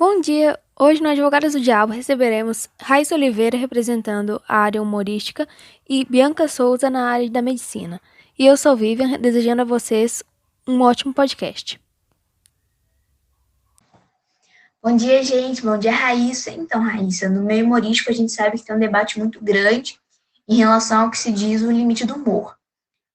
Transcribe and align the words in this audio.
Bom 0.00 0.18
dia! 0.18 0.58
Hoje 0.78 1.02
no 1.02 1.10
Advogadas 1.10 1.52
do 1.52 1.60
Diabo 1.60 1.92
receberemos 1.92 2.70
Raíssa 2.80 3.14
Oliveira 3.14 3.58
representando 3.58 4.40
a 4.48 4.56
área 4.56 4.80
humorística 4.80 5.46
e 5.86 6.06
Bianca 6.06 6.48
Souza 6.48 6.88
na 6.88 7.10
área 7.10 7.28
da 7.28 7.42
medicina. 7.42 8.00
E 8.38 8.46
eu 8.46 8.56
sou 8.56 8.74
Vivian, 8.74 9.20
desejando 9.20 9.60
a 9.60 9.64
vocês 9.66 10.22
um 10.66 10.80
ótimo 10.80 11.12
podcast. 11.12 11.78
Bom 14.82 14.96
dia, 14.96 15.22
gente. 15.22 15.60
Bom 15.60 15.76
dia, 15.76 15.92
Raíssa. 15.92 16.50
Então, 16.50 16.80
Raíssa, 16.80 17.28
no 17.28 17.42
meio 17.42 17.66
humorístico 17.66 18.10
a 18.10 18.14
gente 18.14 18.32
sabe 18.32 18.58
que 18.58 18.64
tem 18.64 18.74
um 18.74 18.80
debate 18.80 19.18
muito 19.18 19.38
grande 19.44 20.00
em 20.48 20.56
relação 20.56 21.02
ao 21.02 21.10
que 21.10 21.18
se 21.18 21.30
diz 21.30 21.60
o 21.60 21.70
limite 21.70 22.06
do 22.06 22.14
humor. 22.14 22.56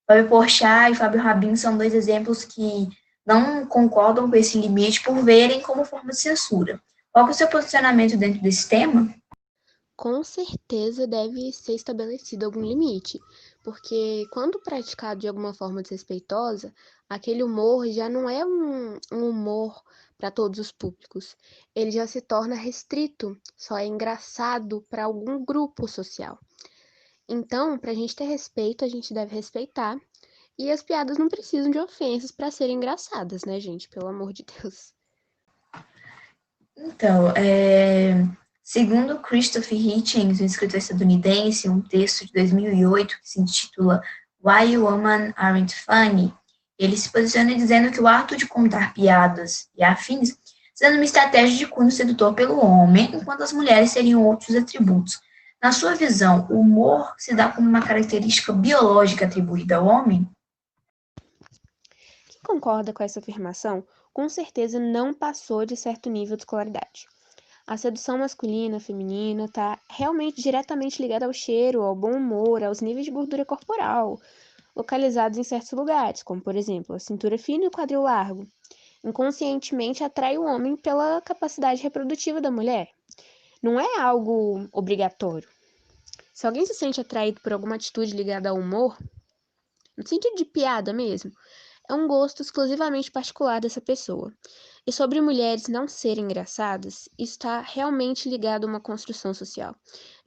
Fábio 0.05 0.27
Porchat 0.27 0.91
e 0.91 0.95
Fábio 0.95 1.19
Rabin 1.19 1.55
são 1.55 1.79
dois 1.79 1.95
exemplos 1.95 2.45
que 2.45 2.87
não 3.25 3.65
concordam 3.65 4.29
com 4.29 4.35
esse 4.35 4.59
limite 4.59 5.01
por 5.01 5.23
verem 5.23 5.61
como 5.61 5.83
forma 5.83 6.11
de 6.11 6.19
censura. 6.19 6.81
Qual 7.11 7.27
é 7.27 7.31
o 7.31 7.33
seu 7.33 7.47
posicionamento 7.47 8.17
dentro 8.17 8.41
desse 8.41 8.67
tema? 8.69 9.13
Com 9.95 10.23
certeza 10.23 11.07
deve 11.07 11.53
ser 11.53 11.73
estabelecido 11.73 12.45
algum 12.45 12.61
limite, 12.61 13.17
porque 13.63 14.27
quando 14.31 14.59
praticado 14.59 15.21
de 15.21 15.27
alguma 15.27 15.53
forma 15.53 15.81
desrespeitosa, 15.81 16.73
aquele 17.07 17.41
humor 17.41 17.87
já 17.87 18.09
não 18.09 18.29
é 18.29 18.45
um, 18.45 18.99
um 19.13 19.29
humor 19.29 19.81
para 20.17 20.29
todos 20.29 20.59
os 20.59 20.71
públicos. 20.71 21.37
Ele 21.73 21.91
já 21.91 22.05
se 22.05 22.19
torna 22.19 22.55
restrito, 22.55 23.39
só 23.55 23.77
é 23.77 23.85
engraçado 23.85 24.85
para 24.89 25.05
algum 25.05 25.43
grupo 25.43 25.87
social. 25.87 26.37
Então, 27.27 27.77
para 27.79 27.91
a 27.91 27.95
gente 27.95 28.15
ter 28.15 28.25
respeito, 28.25 28.83
a 28.83 28.87
gente 28.87 29.13
deve 29.13 29.33
respeitar 29.33 29.97
e 30.57 30.71
as 30.71 30.81
piadas 30.81 31.17
não 31.17 31.27
precisam 31.27 31.69
de 31.69 31.77
ofensas 31.77 32.31
para 32.31 32.51
serem 32.51 32.77
engraçadas, 32.77 33.43
né, 33.43 33.59
gente? 33.59 33.89
Pelo 33.89 34.07
amor 34.07 34.31
de 34.33 34.45
Deus. 34.61 34.93
Então, 36.77 37.31
é... 37.35 38.25
segundo 38.63 39.19
Christopher 39.19 39.77
Hitchens, 39.77 40.41
um 40.41 40.45
escritor 40.45 40.77
estadunidense, 40.77 41.69
um 41.69 41.81
texto 41.81 42.25
de 42.25 42.33
2008 42.33 43.19
que 43.21 43.29
se 43.29 43.39
intitula 43.39 44.01
Why 44.43 44.77
Women 44.77 45.33
Aren't 45.35 45.75
Funny, 45.75 46.33
ele 46.77 46.97
se 46.97 47.09
posiciona 47.09 47.55
dizendo 47.55 47.91
que 47.91 48.01
o 48.01 48.07
ato 48.07 48.35
de 48.35 48.47
contar 48.47 48.93
piadas 48.93 49.69
e 49.75 49.83
afins 49.83 50.37
sendo 50.73 50.95
uma 50.95 51.05
estratégia 51.05 51.57
de 51.57 51.67
cunho 51.67 51.89
sedutor 51.89 52.33
pelo 52.33 52.59
homem, 52.59 53.09
enquanto 53.15 53.43
as 53.43 53.53
mulheres 53.53 53.91
seriam 53.91 54.25
outros 54.25 54.53
atributos. 54.55 55.21
Na 55.63 55.71
sua 55.71 55.95
visão, 55.95 56.45
o 56.49 56.59
humor 56.59 57.13
se 57.17 57.33
dá 57.33 57.49
como 57.49 57.67
uma 57.67 57.81
característica 57.81 58.51
biológica 58.51 59.25
atribuída 59.25 59.77
ao 59.77 59.85
homem? 59.85 60.29
Concorda 62.45 62.93
com 62.93 63.03
essa 63.03 63.19
afirmação, 63.19 63.83
com 64.13 64.29
certeza 64.29 64.79
não 64.79 65.13
passou 65.13 65.65
de 65.65 65.75
certo 65.75 66.09
nível 66.09 66.37
de 66.37 66.43
escolaridade. 66.43 67.07
A 67.67 67.75
sedução 67.75 68.19
masculina, 68.19 68.79
feminina, 68.79 69.45
está 69.45 69.79
realmente 69.89 70.41
diretamente 70.41 71.01
ligada 71.01 71.25
ao 71.25 71.33
cheiro, 71.33 71.81
ao 71.81 71.95
bom 71.95 72.11
humor, 72.11 72.63
aos 72.63 72.79
níveis 72.79 73.05
de 73.05 73.11
gordura 73.11 73.43
corporal, 73.43 74.21
localizados 74.75 75.37
em 75.37 75.43
certos 75.43 75.71
lugares, 75.71 76.21
como 76.21 76.39
por 76.39 76.55
exemplo 76.55 76.95
a 76.95 76.99
cintura 76.99 77.37
fina 77.37 77.63
e 77.63 77.67
o 77.67 77.71
quadril 77.71 78.03
largo. 78.03 78.47
Inconscientemente 79.03 80.03
atrai 80.03 80.37
o 80.37 80.45
homem 80.45 80.75
pela 80.75 81.19
capacidade 81.21 81.81
reprodutiva 81.81 82.39
da 82.39 82.51
mulher. 82.51 82.89
Não 83.61 83.79
é 83.79 83.99
algo 83.99 84.67
obrigatório. 84.71 85.47
Se 86.33 86.45
alguém 86.45 86.65
se 86.65 86.75
sente 86.75 87.01
atraído 87.01 87.41
por 87.41 87.51
alguma 87.51 87.75
atitude 87.75 88.15
ligada 88.15 88.49
ao 88.49 88.57
humor, 88.57 88.97
no 89.97 90.07
sentido 90.07 90.35
de 90.35 90.45
piada 90.45 90.93
mesmo, 90.93 91.31
é 91.89 91.93
um 91.93 92.07
gosto 92.07 92.41
exclusivamente 92.41 93.11
particular 93.11 93.61
dessa 93.61 93.81
pessoa. 93.81 94.33
E 94.87 94.91
sobre 94.91 95.19
mulheres 95.19 95.67
não 95.67 95.87
serem 95.87 96.25
engraçadas, 96.25 97.09
está 97.17 97.61
realmente 97.61 98.29
ligado 98.29 98.65
a 98.65 98.69
uma 98.69 98.79
construção 98.79 99.33
social, 99.33 99.75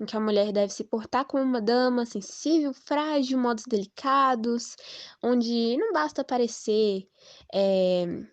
em 0.00 0.04
que 0.04 0.16
a 0.16 0.20
mulher 0.20 0.52
deve 0.52 0.72
se 0.72 0.82
portar 0.82 1.24
como 1.24 1.44
uma 1.44 1.60
dama 1.60 2.04
sensível, 2.04 2.72
frágil, 2.72 3.38
modos 3.38 3.64
delicados, 3.68 4.74
onde 5.22 5.76
não 5.76 5.92
basta 5.92 6.24
parecer 6.24 7.08
é, 7.54 8.24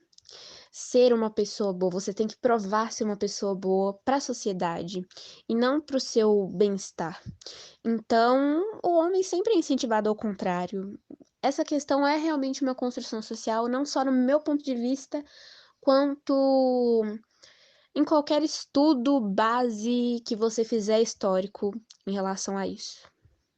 ser 0.72 1.14
uma 1.14 1.30
pessoa 1.30 1.72
boa, 1.72 1.90
você 1.90 2.14
tem 2.14 2.28
que 2.28 2.36
provar 2.36 2.92
ser 2.92 3.06
uma 3.06 3.16
pessoa 3.16 3.56
boa 3.56 3.94
para 4.04 4.18
a 4.18 4.20
sociedade 4.20 5.08
e 5.48 5.56
não 5.56 5.80
para 5.80 5.96
o 5.96 6.02
seu 6.02 6.50
bem-estar. 6.54 7.24
Então, 7.82 8.62
o 8.84 8.98
homem 9.00 9.24
sempre 9.24 9.54
é 9.54 9.58
incentivado 9.58 10.10
ao 10.10 10.16
contrário 10.18 11.00
essa 11.46 11.64
questão 11.64 12.06
é 12.06 12.18
realmente 12.18 12.64
uma 12.64 12.74
construção 12.74 13.22
social, 13.22 13.68
não 13.68 13.86
só 13.86 14.04
no 14.04 14.12
meu 14.12 14.40
ponto 14.40 14.64
de 14.64 14.74
vista, 14.74 15.24
quanto 15.80 17.04
em 17.94 18.04
qualquer 18.04 18.42
estudo 18.42 19.20
base 19.20 20.24
que 20.26 20.36
você 20.36 20.64
fizer 20.64 21.02
histórico 21.02 21.72
em 22.08 22.14
relação 22.14 22.58
a 22.58 22.66
isso. 22.66 23.08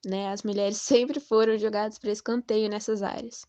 Né? 0.06 0.30
As 0.30 0.44
mulheres 0.44 0.78
sempre 0.84 1.22
foram 1.22 1.58
jogadas 1.58 1.98
para 1.98 2.12
escanteio 2.12 2.70
nessas 2.70 3.02
áreas. 3.02 3.46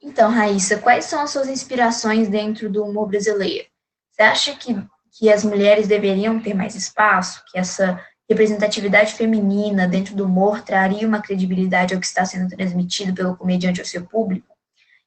Então, 0.00 0.30
Raíssa, 0.30 0.78
quais 0.78 1.04
são 1.04 1.20
as 1.20 1.30
suas 1.30 1.48
inspirações 1.48 2.28
dentro 2.28 2.70
do 2.70 2.84
humor 2.84 3.08
brasileiro? 3.08 3.68
Você 4.10 4.22
acha 4.22 4.56
que, 4.56 4.74
que 5.12 5.30
as 5.30 5.44
mulheres 5.44 5.88
deveriam 5.88 6.40
ter 6.40 6.54
mais 6.54 6.74
espaço? 6.74 7.42
Que 7.50 7.58
essa 7.58 8.00
representatividade 8.28 9.14
feminina 9.14 9.86
dentro 9.86 10.14
do 10.14 10.24
humor 10.24 10.62
traria 10.62 11.06
uma 11.06 11.20
credibilidade 11.20 11.94
ao 11.94 12.00
que 12.00 12.06
está 12.06 12.24
sendo 12.24 12.48
transmitido 12.48 13.14
pelo 13.14 13.36
comediante 13.36 13.80
ao 13.80 13.86
seu 13.86 14.04
público, 14.04 14.46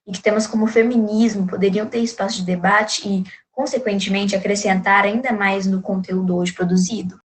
e 0.05 0.11
que 0.11 0.21
temas 0.21 0.45
como 0.45 0.67
feminismo 0.67 1.47
poderiam 1.47 1.87
ter 1.87 1.99
espaço 1.99 2.37
de 2.37 2.45
debate 2.45 3.07
e, 3.07 3.23
consequentemente, 3.51 4.35
acrescentar 4.35 5.05
ainda 5.05 5.31
mais 5.31 5.65
no 5.65 5.81
conteúdo 5.81 6.35
hoje 6.35 6.53
produzido? 6.53 7.19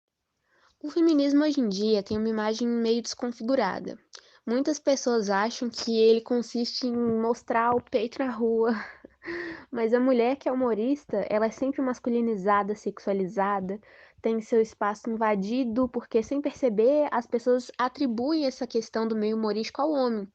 O 0.81 0.91
feminismo 0.91 1.43
hoje 1.43 1.61
em 1.61 1.69
dia 1.69 2.03
tem 2.03 2.17
uma 2.17 2.29
imagem 2.29 2.69
meio 2.69 3.03
desconfigurada. 3.03 3.99
Muitas 4.47 4.79
pessoas 4.79 5.29
acham 5.29 5.69
que 5.69 5.99
ele 5.99 6.21
consiste 6.21 6.87
em 6.87 6.97
mostrar 6.97 7.75
o 7.75 7.83
peito 7.83 8.19
na 8.21 8.31
rua, 8.31 8.73
mas 9.71 9.93
a 9.93 10.01
mulher 10.01 10.37
que 10.37 10.49
é 10.49 10.53
humorista, 10.53 11.27
ela 11.29 11.47
é 11.47 11.51
sempre 11.51 11.83
masculinizada, 11.83 12.75
sexualizada, 12.75 13.81
tem 14.21 14.41
seu 14.41 14.61
espaço 14.61 15.09
invadido, 15.11 15.89
porque 15.89 16.23
sem 16.23 16.41
perceber 16.41 17.09
as 17.11 17.27
pessoas 17.27 17.71
atribuem 17.79 18.47
essa 18.47 18.67
questão 18.67 19.07
do 19.07 19.17
meio 19.17 19.37
humorístico 19.37 19.83
ao 19.83 19.93
homem. 19.93 20.29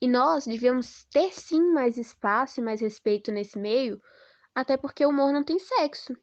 E 0.00 0.06
nós 0.06 0.46
devemos 0.46 1.04
ter 1.10 1.32
sim 1.32 1.72
mais 1.72 1.96
espaço 1.96 2.60
e 2.60 2.62
mais 2.62 2.80
respeito 2.80 3.32
nesse 3.32 3.58
meio, 3.58 4.00
até 4.54 4.76
porque 4.76 5.04
o 5.04 5.10
humor 5.10 5.32
não 5.32 5.42
tem 5.42 5.58
sexo. 5.58 6.14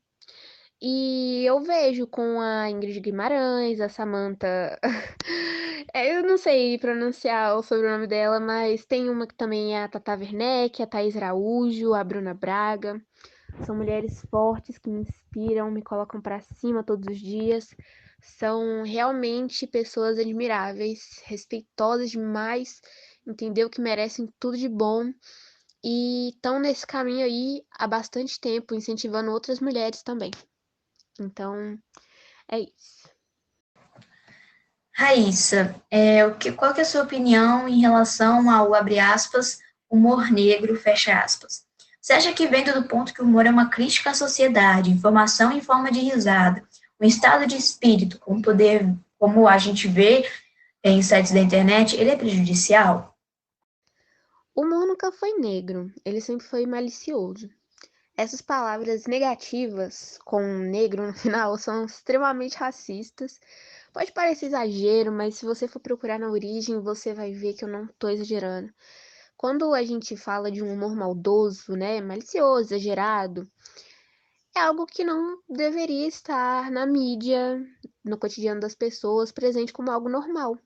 E 0.81 1.43
eu 1.45 1.59
vejo 1.61 2.05
com 2.07 2.39
a 2.41 2.69
Ingrid 2.69 2.99
Guimarães, 2.99 3.79
a 3.81 3.89
Samantha. 3.89 4.77
eu 5.95 6.23
não 6.23 6.37
sei 6.37 6.77
pronunciar 6.77 7.57
o 7.57 7.63
sobrenome 7.63 8.07
dela, 8.07 8.39
mas 8.39 8.85
tem 8.85 9.09
uma 9.09 9.25
que 9.25 9.35
também 9.35 9.75
é 9.75 9.83
a 9.83 9.87
Tata 9.87 10.13
Werneck, 10.13 10.81
a 10.83 10.87
Thaís 10.87 11.15
Araújo, 11.15 11.93
a 11.93 12.03
Bruna 12.03 12.33
Braga. 12.33 13.01
São 13.63 13.75
mulheres 13.75 14.21
fortes 14.29 14.77
que 14.77 14.89
me 14.89 15.01
inspiram, 15.01 15.71
me 15.71 15.81
colocam 15.81 16.21
para 16.21 16.41
cima 16.41 16.83
todos 16.83 17.07
os 17.07 17.19
dias. 17.19 17.67
São 18.21 18.83
realmente 18.83 19.67
pessoas 19.67 20.17
admiráveis, 20.17 21.21
respeitosas 21.25 22.11
demais, 22.11 22.81
entendeu 23.25 23.69
que 23.69 23.81
merecem 23.81 24.27
tudo 24.39 24.57
de 24.57 24.67
bom 24.67 25.11
e 25.83 26.29
estão 26.29 26.59
nesse 26.59 26.85
caminho 26.85 27.23
aí 27.25 27.63
há 27.71 27.87
bastante 27.87 28.39
tempo, 28.39 28.73
incentivando 28.73 29.31
outras 29.31 29.59
mulheres 29.59 30.01
também. 30.01 30.31
Então, 31.19 31.77
é 32.49 32.59
isso. 32.59 33.09
Raíssa, 34.97 35.75
é, 35.91 36.25
o 36.25 36.37
que, 36.37 36.53
qual 36.53 36.73
que 36.73 36.79
é 36.79 36.83
a 36.83 36.85
sua 36.85 37.03
opinião 37.03 37.67
em 37.67 37.81
relação 37.81 38.49
ao, 38.49 38.73
abre 38.73 38.97
aspas, 38.97 39.59
humor 39.89 40.31
negro, 40.31 40.75
fecha 40.77 41.19
aspas? 41.19 41.64
Você 42.05 42.13
acha 42.13 42.33
que 42.33 42.45
vendo 42.45 42.71
do 42.71 42.87
ponto 42.87 43.11
que 43.11 43.19
o 43.19 43.25
humor 43.25 43.47
é 43.47 43.49
uma 43.49 43.67
crítica 43.67 44.11
à 44.11 44.13
sociedade, 44.13 44.91
informação 44.91 45.51
em 45.51 45.59
forma 45.59 45.91
de 45.91 46.01
risada, 46.01 46.63
um 47.01 47.07
estado 47.07 47.47
de 47.47 47.57
espírito 47.57 48.19
com 48.19 48.39
poder, 48.39 48.95
como 49.17 49.47
a 49.47 49.57
gente 49.57 49.87
vê 49.87 50.23
em 50.83 51.01
sites 51.01 51.31
da 51.31 51.39
internet, 51.39 51.95
ele 51.95 52.11
é 52.11 52.15
prejudicial? 52.15 53.17
O 54.53 54.61
humor 54.61 54.85
nunca 54.85 55.11
foi 55.11 55.33
negro, 55.39 55.91
ele 56.05 56.21
sempre 56.21 56.45
foi 56.45 56.67
malicioso. 56.67 57.49
Essas 58.15 58.39
palavras 58.39 59.07
negativas 59.07 60.19
com 60.23 60.43
negro 60.43 61.07
no 61.07 61.13
final 61.17 61.57
são 61.57 61.85
extremamente 61.85 62.55
racistas. 62.55 63.39
Pode 63.91 64.11
parecer 64.11 64.45
exagero, 64.45 65.11
mas 65.11 65.39
se 65.39 65.45
você 65.45 65.67
for 65.67 65.79
procurar 65.79 66.19
na 66.19 66.29
origem, 66.29 66.79
você 66.79 67.15
vai 67.15 67.31
ver 67.31 67.55
que 67.55 67.65
eu 67.65 67.67
não 67.67 67.85
estou 67.85 68.11
exagerando. 68.11 68.71
Quando 69.45 69.75
a 69.75 69.83
gente 69.83 70.17
fala 70.17 70.49
de 70.49 70.63
um 70.63 70.73
humor 70.73 70.95
maldoso, 70.95 71.73
né, 71.75 72.01
malicioso, 72.01 72.73
exagerado, 72.73 73.47
é 74.57 74.61
algo 74.61 74.87
que 74.87 75.03
não 75.03 75.39
deveria 75.47 76.07
estar 76.07 76.71
na 76.71 76.83
mídia, 76.83 77.63
no 78.03 78.17
cotidiano 78.17 78.59
das 78.59 78.73
pessoas, 78.73 79.31
presente 79.31 79.71
como 79.71 79.91
algo 79.91 80.09
normal. 80.09 80.57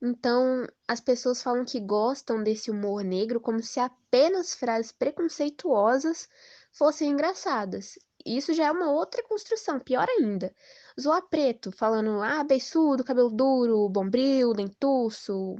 Então, 0.00 0.66
as 0.88 1.02
pessoas 1.02 1.42
falam 1.42 1.66
que 1.66 1.78
gostam 1.78 2.42
desse 2.42 2.70
humor 2.70 3.04
negro 3.04 3.42
como 3.42 3.62
se 3.62 3.78
apenas 3.78 4.54
frases 4.54 4.90
preconceituosas 4.90 6.30
fossem 6.72 7.10
engraçadas. 7.10 7.98
Isso 8.24 8.54
já 8.54 8.68
é 8.68 8.72
uma 8.72 8.90
outra 8.90 9.22
construção, 9.22 9.78
pior 9.78 10.08
ainda. 10.08 10.50
Zoar 10.98 11.20
preto, 11.28 11.70
falando, 11.72 12.22
ah, 12.22 12.42
beiçudo, 12.42 13.04
cabelo 13.04 13.28
duro, 13.28 13.86
bombril, 13.90 14.54
dentuço. 14.54 15.56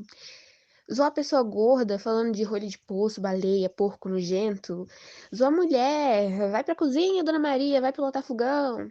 Zoar 0.93 1.13
pessoa 1.13 1.43
gorda, 1.43 1.99
falando 1.99 2.35
de 2.35 2.43
rolho 2.43 2.69
de 2.69 2.79
poço, 2.79 3.21
baleia, 3.21 3.69
porco 3.69 4.09
nojento. 4.09 4.87
Zoar 5.35 5.53
mulher, 5.53 6.51
vai 6.51 6.65
pra 6.65 6.75
cozinha, 6.75 7.23
Dona 7.23 7.39
Maria, 7.39 7.81
vai 7.81 7.93
pilotar 7.93 8.23
fogão. 8.23 8.91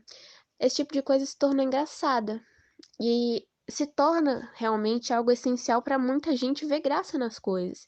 Esse 0.59 0.77
tipo 0.77 0.93
de 0.93 1.01
coisa 1.01 1.25
se 1.25 1.35
tornou 1.37 1.65
engraçada. 1.65 2.41
E 2.99 3.47
se 3.69 3.85
torna 3.85 4.49
realmente 4.55 5.11
algo 5.11 5.31
essencial 5.31 5.81
para 5.81 5.97
muita 5.97 6.35
gente 6.35 6.65
ver 6.65 6.79
graça 6.79 7.17
nas 7.17 7.39
coisas. 7.39 7.85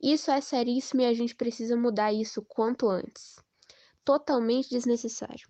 Isso 0.00 0.30
é 0.30 0.40
seríssimo 0.40 1.00
e 1.02 1.06
a 1.06 1.14
gente 1.14 1.34
precisa 1.34 1.76
mudar 1.76 2.12
isso 2.12 2.42
quanto 2.42 2.88
antes. 2.88 3.36
Totalmente 4.04 4.70
desnecessário. 4.70 5.48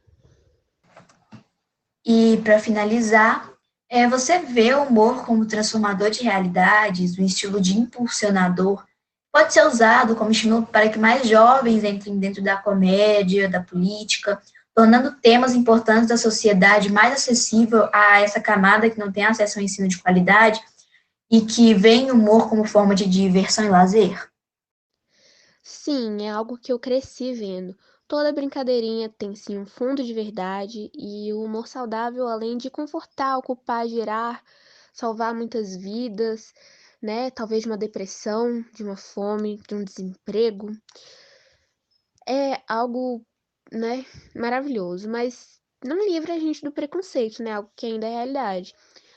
E 2.04 2.38
para 2.38 2.58
finalizar, 2.58 3.47
é, 3.88 4.06
você 4.08 4.38
vê 4.40 4.74
o 4.74 4.82
humor 4.82 5.24
como 5.24 5.46
transformador 5.46 6.10
de 6.10 6.22
realidades, 6.22 7.18
um 7.18 7.24
estilo 7.24 7.60
de 7.60 7.78
impulsionador, 7.78 8.84
pode 9.32 9.52
ser 9.52 9.66
usado 9.66 10.14
como 10.14 10.30
estímulo 10.30 10.66
para 10.66 10.88
que 10.88 10.98
mais 10.98 11.26
jovens 11.28 11.84
entrem 11.84 12.18
dentro 12.18 12.42
da 12.42 12.56
comédia, 12.56 13.48
da 13.48 13.62
política, 13.62 14.40
tornando 14.74 15.12
temas 15.20 15.54
importantes 15.54 16.08
da 16.08 16.16
sociedade 16.16 16.92
mais 16.92 17.14
acessível 17.14 17.88
a 17.92 18.20
essa 18.20 18.40
camada 18.40 18.88
que 18.88 18.98
não 18.98 19.10
tem 19.10 19.24
acesso 19.24 19.58
ao 19.58 19.64
ensino 19.64 19.88
de 19.88 19.98
qualidade 19.98 20.60
e 21.30 21.40
que 21.42 21.74
o 21.74 22.14
humor 22.14 22.48
como 22.48 22.64
forma 22.64 22.94
de 22.94 23.06
diversão 23.06 23.64
e 23.64 23.68
lazer? 23.68 24.28
Sim, 25.62 26.26
é 26.26 26.30
algo 26.30 26.56
que 26.56 26.72
eu 26.72 26.78
cresci 26.78 27.32
vendo. 27.32 27.76
Toda 28.08 28.32
brincadeirinha 28.32 29.10
tem 29.10 29.36
sim 29.36 29.58
um 29.58 29.66
fundo 29.66 30.02
de 30.02 30.14
verdade 30.14 30.90
e 30.94 31.30
o 31.34 31.42
humor 31.42 31.68
saudável, 31.68 32.26
além 32.26 32.56
de 32.56 32.70
confortar, 32.70 33.36
ocupar, 33.36 33.86
gerar, 33.86 34.42
salvar 34.94 35.34
muitas 35.34 35.76
vidas, 35.76 36.54
né? 37.02 37.30
Talvez 37.30 37.64
de 37.64 37.68
uma 37.68 37.76
depressão, 37.76 38.64
de 38.74 38.82
uma 38.82 38.96
fome, 38.96 39.60
de 39.68 39.74
um 39.74 39.84
desemprego. 39.84 40.70
É 42.26 42.62
algo, 42.66 43.22
né, 43.70 44.06
maravilhoso, 44.34 45.06
mas 45.06 45.60
não 45.84 46.08
livra 46.08 46.32
a 46.32 46.38
gente 46.38 46.64
do 46.64 46.72
preconceito, 46.72 47.42
né? 47.42 47.52
Algo 47.52 47.70
que 47.76 47.84
ainda 47.84 48.06
é 48.06 48.10
realidade. 48.10 48.74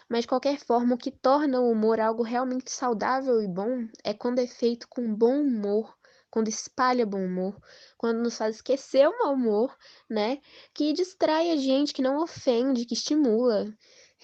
Mas 0.10 0.24
de 0.24 0.28
qualquer 0.28 0.60
forma, 0.60 0.96
o 0.96 0.98
que 0.98 1.12
torna 1.12 1.62
o 1.62 1.72
humor 1.72 1.98
algo 2.02 2.24
realmente 2.24 2.70
saudável 2.70 3.42
e 3.42 3.48
bom 3.48 3.88
é 4.04 4.14
quando 4.14 4.40
é 4.40 4.48
feito 4.48 4.86
com 4.90 5.16
bom 5.16 5.40
humor, 5.40 5.96
quando 6.32 6.48
espalha 6.48 7.06
bom 7.06 7.24
humor, 7.24 7.62
quando 7.98 8.24
nos 8.24 8.38
faz 8.38 8.56
esquecer 8.56 9.08
o 9.08 9.20
mau 9.20 9.34
humor, 9.34 9.78
né? 10.10 10.42
Que 10.74 10.94
distrai 10.94 11.52
a 11.52 11.58
gente, 11.58 11.94
que 11.94 12.02
não 12.02 12.24
ofende, 12.24 12.86
que 12.86 12.94
estimula. 12.94 13.72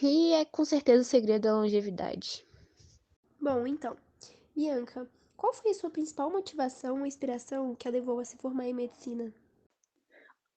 E 0.02 0.34
é 0.34 0.46
com 0.46 0.64
certeza 0.64 1.02
o 1.02 1.06
segredo 1.06 1.44
da 1.44 1.56
longevidade. 1.56 2.48
Bom, 3.40 3.68
então, 3.68 3.96
Bianca, 4.56 5.08
qual 5.36 5.54
foi 5.54 5.72
a 5.72 5.74
sua 5.74 5.90
principal 5.90 6.32
motivação 6.32 7.00
ou 7.00 7.06
inspiração 7.06 7.76
que 7.76 7.88
a 7.88 7.92
levou 7.92 8.20
a 8.20 8.26
se 8.26 8.38
formar 8.38 8.66
em 8.66 8.74
medicina? 8.74 9.32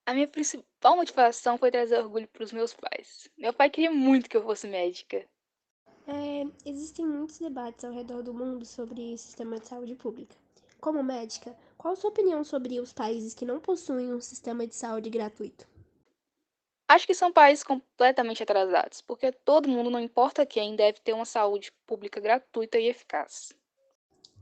A 0.06 0.14
minha 0.14 0.26
principal 0.26 0.96
motivação 0.96 1.58
foi 1.58 1.70
trazer 1.70 1.98
orgulho 1.98 2.26
para 2.28 2.44
os 2.44 2.52
meus 2.52 2.72
pais. 2.72 3.28
Meu 3.36 3.52
pai 3.52 3.68
queria 3.70 3.90
muito 3.90 4.28
que 4.28 4.36
eu 4.36 4.42
fosse 4.42 4.66
médica. 4.66 5.24
É, 6.06 6.44
existem 6.68 7.06
muitos 7.06 7.38
debates 7.38 7.84
ao 7.84 7.92
redor 7.92 8.22
do 8.22 8.34
mundo 8.34 8.64
sobre 8.64 9.14
o 9.14 9.18
sistema 9.18 9.60
de 9.60 9.68
saúde 9.68 9.94
pública. 9.94 10.34
Como 10.80 11.02
médica, 11.02 11.54
qual 11.76 11.92
a 11.92 11.96
sua 11.96 12.08
opinião 12.08 12.42
sobre 12.42 12.80
os 12.80 12.92
países 12.92 13.34
que 13.34 13.44
não 13.44 13.60
possuem 13.60 14.14
um 14.14 14.20
sistema 14.20 14.66
de 14.66 14.74
saúde 14.74 15.10
gratuito? 15.10 15.68
Acho 16.88 17.06
que 17.06 17.14
são 17.14 17.30
países 17.30 17.62
completamente 17.62 18.42
atrasados, 18.42 19.02
porque 19.02 19.30
todo 19.30 19.68
mundo, 19.68 19.90
não 19.90 20.00
importa 20.00 20.46
quem, 20.46 20.74
deve 20.74 20.98
ter 21.00 21.12
uma 21.12 21.26
saúde 21.26 21.70
pública 21.86 22.18
gratuita 22.18 22.78
e 22.78 22.88
eficaz. 22.88 23.52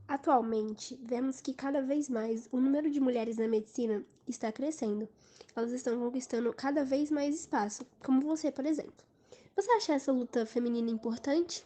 Atualmente, 0.06 0.98
vemos 1.02 1.40
que 1.40 1.52
cada 1.52 1.82
vez 1.82 2.08
mais 2.08 2.48
o 2.50 2.58
número 2.58 2.88
de 2.88 3.00
mulheres 3.00 3.36
na 3.36 3.46
medicina 3.46 4.02
está 4.26 4.50
crescendo. 4.50 5.08
Elas 5.54 5.72
estão 5.72 5.98
conquistando 5.98 6.52
cada 6.54 6.84
vez 6.84 7.10
mais 7.10 7.34
espaço, 7.34 7.84
como 8.02 8.22
você, 8.22 8.50
por 8.50 8.64
exemplo. 8.64 9.04
Você 9.56 9.70
acha 9.72 9.94
essa 9.94 10.12
luta 10.12 10.46
feminina 10.46 10.88
importante? 10.88 11.64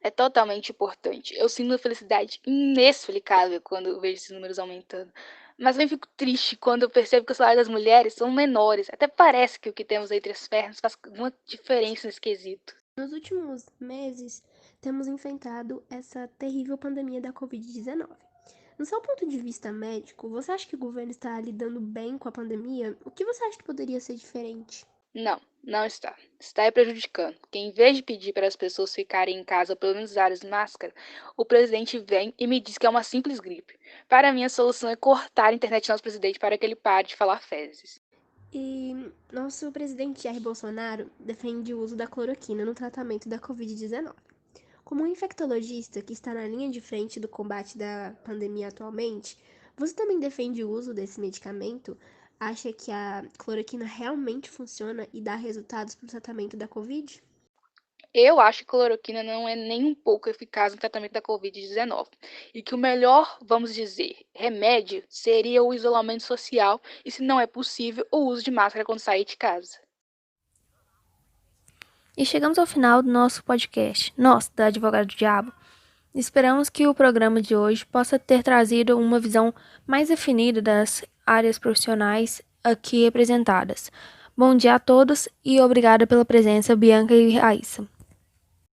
É 0.00 0.10
totalmente 0.10 0.70
importante. 0.70 1.34
Eu 1.36 1.48
sinto 1.48 1.70
uma 1.70 1.78
felicidade 1.78 2.40
inexplicável 2.46 3.60
quando 3.60 4.00
vejo 4.00 4.16
esses 4.16 4.30
números 4.30 4.58
aumentando. 4.58 5.12
Mas 5.58 5.74
também 5.74 5.88
fico 5.88 6.06
triste 6.16 6.56
quando 6.56 6.84
eu 6.84 6.90
percebo 6.90 7.26
que 7.26 7.32
o 7.32 7.34
salário 7.34 7.58
das 7.58 7.68
mulheres 7.68 8.14
são 8.14 8.30
menores. 8.30 8.88
Até 8.92 9.08
parece 9.08 9.58
que 9.58 9.68
o 9.68 9.72
que 9.72 9.84
temos 9.84 10.10
entre 10.10 10.30
as 10.30 10.46
pernas 10.46 10.78
faz 10.78 10.96
uma 11.08 11.32
diferença 11.44 12.06
nesse 12.06 12.20
quesito. 12.20 12.76
Nos 12.96 13.12
últimos 13.12 13.66
meses, 13.78 14.42
temos 14.80 15.08
enfrentado 15.08 15.84
essa 15.90 16.28
terrível 16.38 16.78
pandemia 16.78 17.20
da 17.20 17.32
Covid-19. 17.32 18.08
No 18.78 18.84
seu 18.84 19.00
ponto 19.00 19.26
de 19.26 19.38
vista 19.38 19.72
médico, 19.72 20.28
você 20.28 20.52
acha 20.52 20.68
que 20.68 20.76
o 20.76 20.78
governo 20.78 21.10
está 21.10 21.40
lidando 21.40 21.80
bem 21.80 22.16
com 22.16 22.28
a 22.28 22.32
pandemia? 22.32 22.96
O 23.04 23.10
que 23.10 23.24
você 23.24 23.42
acha 23.44 23.58
que 23.58 23.64
poderia 23.64 24.00
ser 24.00 24.14
diferente? 24.14 24.86
Não, 25.18 25.40
não 25.64 25.84
está. 25.84 26.14
Está 26.38 26.70
prejudicando. 26.70 27.34
Porque 27.40 27.58
em 27.58 27.72
vez 27.72 27.96
de 27.96 28.04
pedir 28.04 28.32
para 28.32 28.46
as 28.46 28.54
pessoas 28.54 28.94
ficarem 28.94 29.36
em 29.36 29.42
casa 29.42 29.72
ou 29.72 29.76
pelo 29.76 29.94
menos 29.94 30.12
usarem 30.12 30.38
máscara, 30.48 30.94
o 31.36 31.44
presidente 31.44 31.98
vem 31.98 32.32
e 32.38 32.46
me 32.46 32.60
diz 32.60 32.78
que 32.78 32.86
é 32.86 32.88
uma 32.88 33.02
simples 33.02 33.40
gripe. 33.40 33.76
Para 34.08 34.32
mim, 34.32 34.44
a 34.44 34.48
solução 34.48 34.88
é 34.88 34.94
cortar 34.94 35.46
a 35.46 35.52
internet 35.52 35.86
do 35.86 35.90
nosso 35.90 36.04
presidente 36.04 36.38
para 36.38 36.56
que 36.56 36.64
ele 36.64 36.76
pare 36.76 37.08
de 37.08 37.16
falar 37.16 37.42
fezes. 37.42 38.00
E 38.52 39.12
nosso 39.32 39.72
presidente 39.72 40.22
Jair 40.22 40.40
Bolsonaro 40.40 41.10
defende 41.18 41.74
o 41.74 41.80
uso 41.80 41.96
da 41.96 42.06
cloroquina 42.06 42.64
no 42.64 42.72
tratamento 42.72 43.28
da 43.28 43.40
Covid-19. 43.40 44.14
Como 44.84 45.02
um 45.02 45.06
infectologista 45.06 46.00
que 46.00 46.12
está 46.12 46.32
na 46.32 46.46
linha 46.46 46.70
de 46.70 46.80
frente 46.80 47.18
do 47.18 47.26
combate 47.26 47.76
da 47.76 48.14
pandemia 48.24 48.68
atualmente, 48.68 49.36
você 49.76 49.92
também 49.94 50.20
defende 50.20 50.62
o 50.62 50.70
uso 50.70 50.94
desse 50.94 51.20
medicamento 51.20 51.98
acha 52.38 52.72
que 52.72 52.90
a 52.90 53.24
cloroquina 53.36 53.84
realmente 53.84 54.50
funciona 54.50 55.06
e 55.12 55.20
dá 55.20 55.34
resultados 55.34 55.94
para 55.94 56.06
o 56.06 56.08
tratamento 56.08 56.56
da 56.56 56.68
Covid? 56.68 57.22
Eu 58.14 58.40
acho 58.40 58.60
que 58.60 58.64
a 58.64 58.70
cloroquina 58.70 59.22
não 59.22 59.48
é 59.48 59.54
nem 59.54 59.84
um 59.84 59.94
pouco 59.94 60.30
eficaz 60.30 60.72
no 60.72 60.80
tratamento 60.80 61.12
da 61.12 61.22
Covid-19 61.22 62.08
e 62.54 62.62
que 62.62 62.74
o 62.74 62.78
melhor, 62.78 63.38
vamos 63.42 63.74
dizer, 63.74 64.16
remédio 64.34 65.04
seria 65.08 65.62
o 65.62 65.74
isolamento 65.74 66.22
social 66.22 66.80
e, 67.04 67.10
se 67.10 67.22
não 67.22 67.38
é 67.38 67.46
possível, 67.46 68.06
o 68.10 68.26
uso 68.26 68.42
de 68.42 68.50
máscara 68.50 68.84
quando 68.84 68.98
sair 68.98 69.24
de 69.24 69.36
casa. 69.36 69.78
E 72.16 72.24
chegamos 72.24 72.58
ao 72.58 72.66
final 72.66 73.02
do 73.02 73.10
nosso 73.10 73.44
podcast, 73.44 74.12
nosso, 74.16 74.50
da 74.56 74.66
Advogado 74.66 75.06
do 75.06 75.14
Diabo. 75.14 75.52
Esperamos 76.14 76.68
que 76.68 76.86
o 76.86 76.94
programa 76.94 77.40
de 77.40 77.54
hoje 77.54 77.86
possa 77.86 78.18
ter 78.18 78.42
trazido 78.42 78.98
uma 78.98 79.20
visão 79.20 79.54
mais 79.86 80.08
definida 80.08 80.60
das 80.60 81.04
áreas 81.28 81.58
profissionais 81.58 82.40
aqui 82.64 83.04
representadas. 83.04 83.90
Bom 84.36 84.56
dia 84.56 84.74
a 84.74 84.78
todos 84.78 85.28
e 85.44 85.60
obrigada 85.60 86.06
pela 86.06 86.24
presença, 86.24 86.74
Bianca 86.74 87.14
e 87.14 87.36
Raíssa. 87.36 87.86